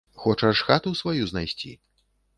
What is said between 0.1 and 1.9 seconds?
Хочаш хату сваю знайсці?